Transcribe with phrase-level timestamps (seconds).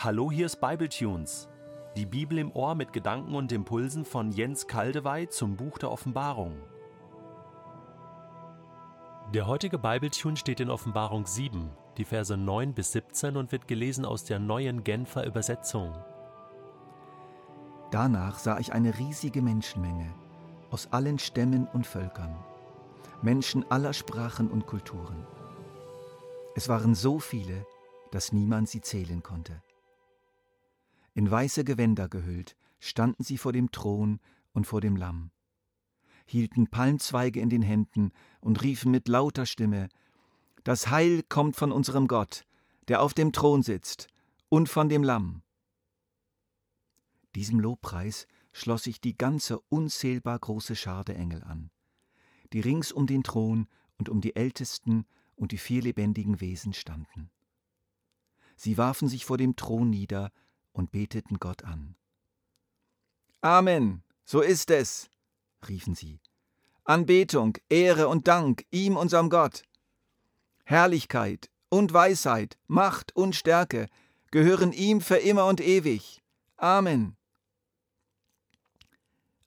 [0.00, 1.48] Hallo, hier ist Bibletunes.
[1.96, 6.56] Die Bibel im Ohr mit Gedanken und Impulsen von Jens Kaldewey zum Buch der Offenbarung.
[9.34, 14.04] Der heutige Bibletune steht in Offenbarung 7, die Verse 9 bis 17 und wird gelesen
[14.04, 15.92] aus der neuen Genfer Übersetzung.
[17.90, 20.14] Danach sah ich eine riesige Menschenmenge
[20.70, 22.36] aus allen Stämmen und Völkern,
[23.20, 25.26] Menschen aller Sprachen und Kulturen.
[26.54, 27.66] Es waren so viele,
[28.12, 29.60] dass niemand sie zählen konnte.
[31.18, 34.20] In weiße Gewänder gehüllt standen sie vor dem Thron
[34.52, 35.32] und vor dem Lamm,
[36.26, 39.88] hielten Palmzweige in den Händen und riefen mit lauter Stimme
[40.62, 42.44] Das Heil kommt von unserem Gott,
[42.86, 44.06] der auf dem Thron sitzt,
[44.48, 45.42] und von dem Lamm.
[47.34, 51.72] Diesem Lobpreis schloss sich die ganze unzählbar große Schar der Engel an,
[52.52, 57.28] die rings um den Thron und um die Ältesten und die vier lebendigen Wesen standen.
[58.54, 60.30] Sie warfen sich vor dem Thron nieder
[60.72, 61.96] und beteten Gott an.
[63.40, 65.10] Amen, so ist es,
[65.68, 66.20] riefen sie.
[66.84, 69.62] Anbetung, Ehre und Dank ihm, unserem Gott.
[70.64, 73.88] Herrlichkeit und Weisheit, Macht und Stärke
[74.30, 76.22] gehören ihm für immer und ewig.
[76.56, 77.16] Amen.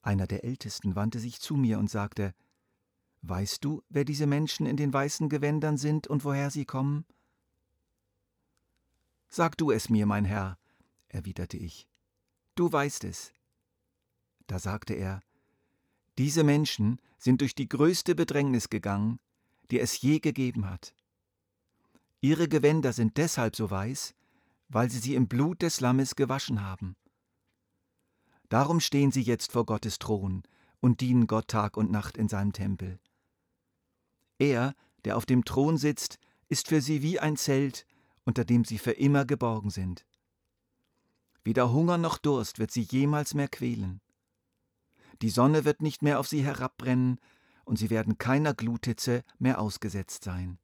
[0.01, 2.33] Einer der Ältesten wandte sich zu mir und sagte,
[3.23, 7.05] Weißt du, wer diese Menschen in den weißen Gewändern sind und woher sie kommen?
[9.29, 10.57] Sag du es mir, mein Herr,
[11.13, 11.87] erwiderte ich.
[12.55, 13.33] Du weißt es.
[14.47, 15.21] Da sagte er,
[16.17, 19.19] diese Menschen sind durch die größte Bedrängnis gegangen,
[19.69, 20.93] die es je gegeben hat.
[22.19, 24.13] Ihre Gewänder sind deshalb so weiß,
[24.69, 26.95] weil sie sie im Blut des Lammes gewaschen haben.
[28.49, 30.43] Darum stehen sie jetzt vor Gottes Thron
[30.81, 32.99] und dienen Gott Tag und Nacht in seinem Tempel.
[34.37, 37.85] Er, der auf dem Thron sitzt, ist für sie wie ein Zelt,
[38.25, 40.05] unter dem sie für immer geborgen sind.
[41.43, 44.01] Weder Hunger noch Durst wird sie jemals mehr quälen.
[45.21, 47.19] Die Sonne wird nicht mehr auf sie herabbrennen,
[47.63, 50.57] und sie werden keiner Gluthitze mehr ausgesetzt sein.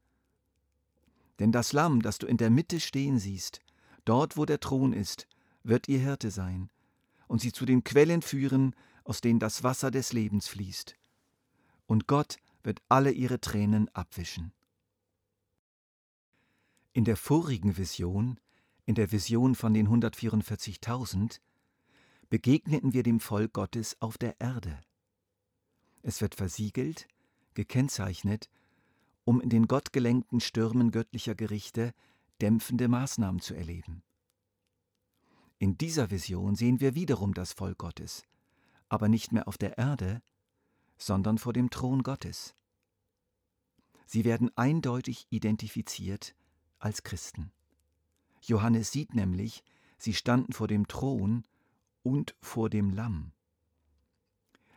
[1.39, 3.59] Denn das Lamm, das du in der Mitte stehen siehst,
[4.05, 5.27] dort wo der Thron ist,
[5.63, 6.71] wird ihr Hirte sein,
[7.27, 10.95] und sie zu den Quellen führen, aus denen das Wasser des Lebens fließt.
[11.85, 14.51] Und Gott wird alle ihre Tränen abwischen.
[16.94, 18.39] In der vorigen Vision,
[18.88, 21.42] in der Vision von den 144.000,
[22.30, 24.80] begegneten wir dem Volk Gottes auf der Erde.
[26.03, 27.08] Es wird versiegelt,
[27.53, 28.50] gekennzeichnet,
[29.25, 31.94] um in den gottgelenkten Stürmen göttlicher Gerichte
[32.42, 34.03] dämpfende Maßnahmen zu erleben.
[35.59, 38.24] In dieser Vision sehen wir wiederum das Volk Gottes,
[38.88, 40.22] aber nicht mehr auf der Erde,
[40.98, 42.56] sondern vor dem Thron Gottes.
[44.06, 46.36] Sie werden eindeutig identifiziert
[46.80, 47.52] als Christen.
[48.42, 49.64] Johannes sieht nämlich,
[49.98, 51.44] sie standen vor dem Thron
[52.03, 53.31] und vor dem Lamm.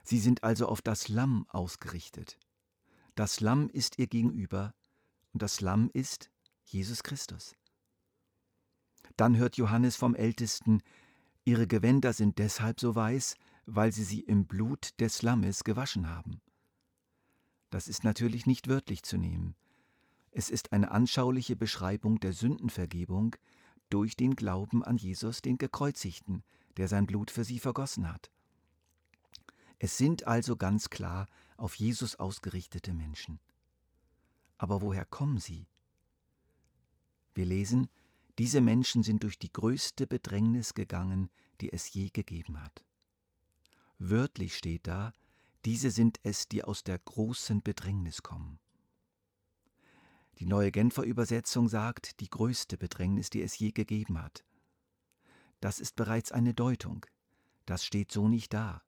[0.02, 2.38] Sie sind also auf das Lamm ausgerichtet.
[3.14, 4.74] Das Lamm ist ihr gegenüber
[5.32, 6.30] und das Lamm ist
[6.64, 7.54] Jesus Christus.
[9.16, 10.82] Dann hört Johannes vom Ältesten,
[11.44, 16.40] ihre Gewänder sind deshalb so weiß, weil sie sie im Blut des Lammes gewaschen haben.
[17.70, 19.54] Das ist natürlich nicht wörtlich zu nehmen.
[20.32, 23.36] Es ist eine anschauliche Beschreibung der Sündenvergebung
[23.88, 26.44] durch den Glauben an Jesus, den Gekreuzigten,
[26.76, 28.30] der sein Blut für sie vergossen hat.
[29.78, 31.26] Es sind also ganz klar
[31.56, 33.40] auf Jesus ausgerichtete Menschen.
[34.58, 35.66] Aber woher kommen sie?
[37.34, 37.88] Wir lesen,
[38.38, 41.30] diese Menschen sind durch die größte Bedrängnis gegangen,
[41.60, 42.84] die es je gegeben hat.
[43.98, 45.12] Wörtlich steht da,
[45.64, 48.58] diese sind es, die aus der großen Bedrängnis kommen.
[50.40, 54.42] Die neue Genfer Übersetzung sagt, die größte Bedrängnis, die es je gegeben hat.
[55.60, 57.04] Das ist bereits eine Deutung.
[57.66, 58.82] Das steht so nicht da.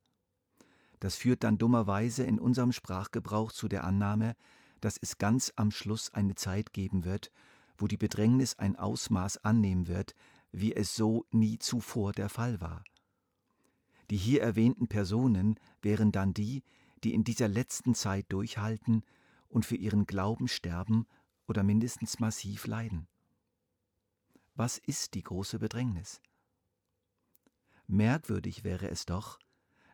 [0.98, 4.34] Das führt dann dummerweise in unserem Sprachgebrauch zu der Annahme,
[4.80, 7.30] dass es ganz am Schluss eine Zeit geben wird,
[7.77, 10.15] wo die Bedrängnis ein Ausmaß annehmen wird,
[10.53, 12.82] wie es so nie zuvor der Fall war.
[14.09, 16.62] Die hier erwähnten Personen wären dann die,
[17.04, 19.04] die in dieser letzten Zeit durchhalten
[19.48, 21.06] und für ihren Glauben sterben
[21.53, 23.07] oder mindestens massiv leiden.
[24.54, 26.22] Was ist die große Bedrängnis?
[27.87, 29.39] Merkwürdig wäre es doch,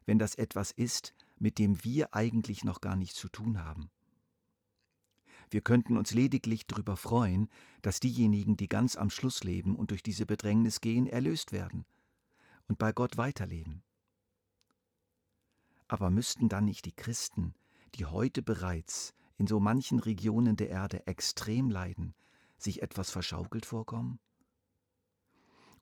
[0.07, 3.91] wenn das etwas ist, mit dem wir eigentlich noch gar nichts zu tun haben.
[5.51, 7.49] Wir könnten uns lediglich darüber freuen,
[7.83, 11.85] dass diejenigen, die ganz am Schluss leben und durch diese Bedrängnis gehen, erlöst werden
[12.69, 13.83] und bei Gott weiterleben.
[15.89, 17.53] Aber müssten dann nicht die Christen,
[17.97, 22.15] die heute bereits in so manchen Regionen der Erde extrem leiden,
[22.59, 24.19] sich etwas verschaukelt vorkommen?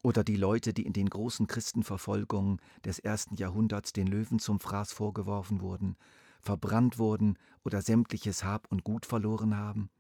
[0.03, 4.93] Oder die Leute, die in den großen Christenverfolgungen des ersten Jahrhunderts den Löwen zum Fraß
[4.93, 5.97] vorgeworfen wurden,
[6.41, 9.91] verbrannt wurden oder sämtliches Hab und Gut verloren haben?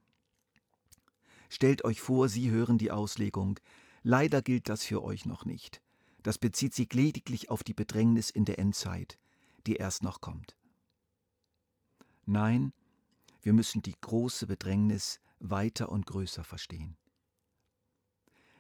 [1.48, 3.58] Stellt euch vor, Sie hören die Auslegung,
[4.02, 5.80] leider gilt das für euch noch nicht.
[6.22, 9.18] Das bezieht sich lediglich auf die Bedrängnis in der Endzeit,
[9.66, 10.56] die erst noch kommt.
[12.26, 12.72] Nein,
[13.42, 16.96] wir müssen die große Bedrängnis weiter und größer verstehen.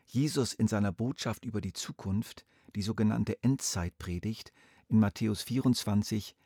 [0.04, 4.52] Jesus in seiner Botschaft über die Zukunft, die sogenannte Endzeitpredigt
[4.88, 6.36] in Matthäus 24,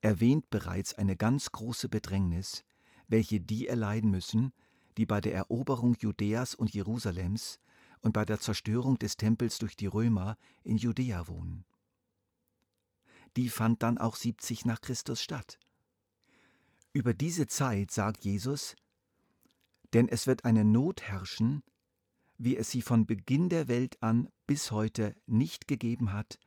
[0.00, 2.64] erwähnt bereits eine ganz große Bedrängnis,
[3.08, 4.52] welche die erleiden müssen,
[4.96, 7.60] die bei der Eroberung Judäas und Jerusalems
[8.00, 11.64] und bei der Zerstörung des Tempels durch die Römer in Judäa wohnen.
[13.36, 15.58] Die fand dann auch 70 nach Christus statt.
[16.92, 18.74] Über diese Zeit sagt Jesus,
[19.92, 21.62] denn es wird eine Not herrschen,
[22.36, 26.38] wie es sie von Beginn der Welt an bis heute nicht gegeben hat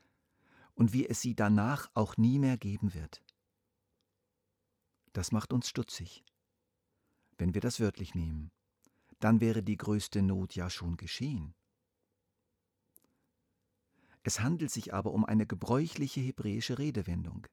[0.74, 3.24] und wie es sie danach auch nie mehr geben wird.
[5.14, 6.26] Das macht uns stutzig.
[7.38, 8.52] Wenn wir das wörtlich nehmen,
[9.20, 11.54] dann wäre die größte Not ja schon geschehen.
[14.24, 17.48] Es handelt sich aber um eine gebräuchliche hebräische Redewendung,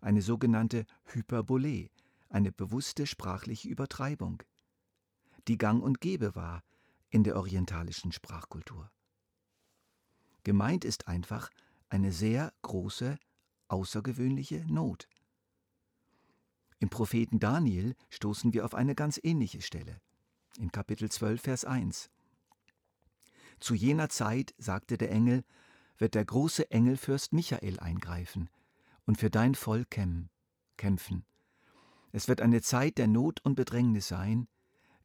[0.00, 1.90] eine sogenannte Hyperbole,
[2.28, 4.42] eine bewusste sprachliche Übertreibung,
[5.48, 6.62] die gang und gäbe war
[7.10, 8.90] in der orientalischen Sprachkultur.
[10.44, 11.50] Gemeint ist einfach
[11.88, 13.18] eine sehr große,
[13.68, 15.08] außergewöhnliche Not.
[16.78, 20.00] Im Propheten Daniel stoßen wir auf eine ganz ähnliche Stelle.
[20.58, 22.10] In Kapitel 12, Vers 1.
[23.60, 25.44] Zu jener Zeit, sagte der Engel,
[25.96, 28.50] wird der große Engelfürst Michael eingreifen
[29.06, 29.96] und für dein Volk
[30.76, 31.24] kämpfen.
[32.12, 34.48] Es wird eine Zeit der Not und Bedrängnis sein,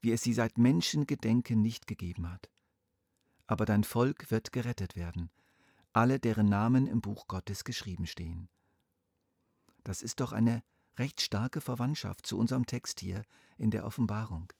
[0.01, 2.49] wie es sie seit Menschengedenken nicht gegeben hat.
[3.47, 5.29] Aber dein Volk wird gerettet werden,
[5.93, 8.49] alle deren Namen im Buch Gottes geschrieben stehen.
[9.83, 10.63] Das ist doch eine
[10.97, 13.23] recht starke Verwandtschaft zu unserem Text hier
[13.57, 14.51] in der Offenbarung.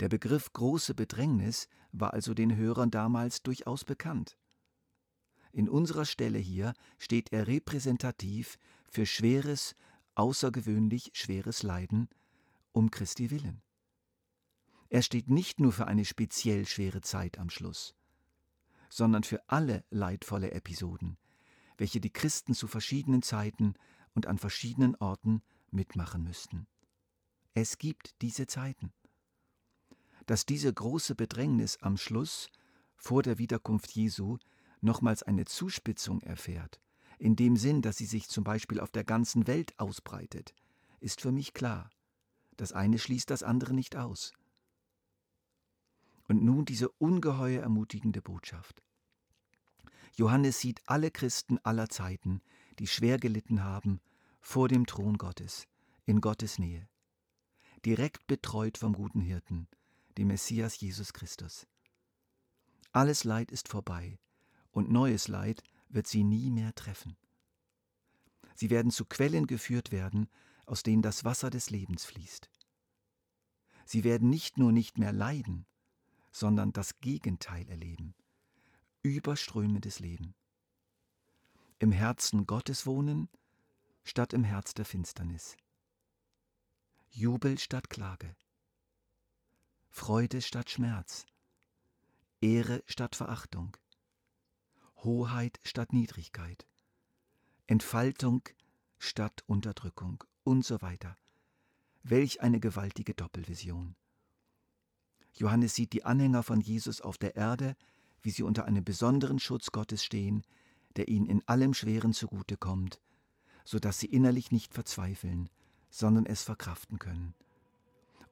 [0.00, 4.36] Der Begriff große Bedrängnis war also den Hörern damals durchaus bekannt.
[5.54, 8.58] In unserer Stelle hier steht er repräsentativ
[8.90, 9.76] für schweres,
[10.16, 12.08] außergewöhnlich schweres Leiden
[12.72, 13.62] um Christi willen.
[14.88, 17.94] Er steht nicht nur für eine speziell schwere Zeit am Schluss,
[18.90, 21.18] sondern für alle leidvolle Episoden,
[21.78, 23.74] welche die Christen zu verschiedenen Zeiten
[24.12, 25.40] und an verschiedenen Orten
[25.70, 26.66] mitmachen müssten.
[27.54, 28.92] Es gibt diese Zeiten.
[30.26, 32.48] Dass diese große Bedrängnis am Schluss
[32.96, 34.38] vor der Wiederkunft Jesu
[34.84, 36.80] nochmals eine Zuspitzung erfährt,
[37.18, 40.54] in dem Sinn, dass sie sich zum Beispiel auf der ganzen Welt ausbreitet,
[41.00, 41.90] ist für mich klar.
[42.56, 44.32] Das eine schließt das andere nicht aus.
[46.28, 48.82] Und nun diese ungeheuer ermutigende Botschaft.
[50.16, 52.40] Johannes sieht alle Christen aller Zeiten,
[52.78, 54.00] die schwer gelitten haben,
[54.40, 55.66] vor dem Thron Gottes,
[56.04, 56.88] in Gottes Nähe,
[57.84, 59.68] direkt betreut vom guten Hirten,
[60.16, 61.66] dem Messias Jesus Christus.
[62.92, 64.18] Alles Leid ist vorbei
[64.74, 67.16] und neues Leid wird sie nie mehr treffen.
[68.54, 70.28] Sie werden zu Quellen geführt werden,
[70.66, 72.50] aus denen das Wasser des Lebens fließt.
[73.86, 75.66] Sie werden nicht nur nicht mehr leiden,
[76.32, 78.14] sondern das Gegenteil erleben.
[79.02, 80.34] Überströmendes Leben.
[81.78, 83.28] Im Herzen Gottes wohnen,
[84.02, 85.56] statt im Herz der Finsternis.
[87.10, 88.34] Jubel statt Klage.
[89.90, 91.26] Freude statt Schmerz.
[92.40, 93.76] Ehre statt Verachtung.
[95.04, 96.66] Hoheit statt Niedrigkeit.
[97.66, 98.42] Entfaltung
[98.98, 101.16] statt Unterdrückung und so weiter.
[102.02, 103.96] Welch eine gewaltige Doppelvision.
[105.34, 107.76] Johannes sieht die Anhänger von Jesus auf der Erde,
[108.22, 110.42] wie sie unter einem besonderen Schutz Gottes stehen,
[110.96, 113.00] der ihnen in allem Schweren zugute kommt,
[113.64, 115.50] so dass sie innerlich nicht verzweifeln,
[115.90, 117.34] sondern es verkraften können.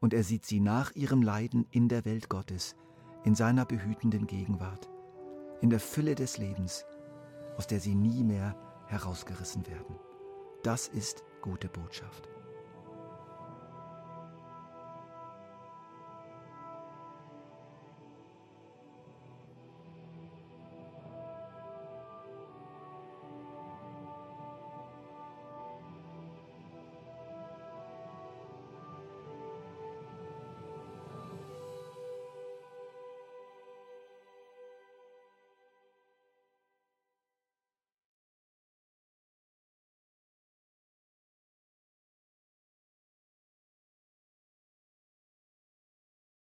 [0.01, 2.77] Und er sieht sie nach ihrem Leiden in der Welt Gottes,
[3.25, 4.89] in seiner behütenden Gegenwart,
[5.63, 6.85] in der Fülle des Lebens,
[7.57, 8.55] aus der sie nie mehr
[8.89, 9.97] herausgerissen werden.
[10.63, 12.29] Das ist gute Botschaft.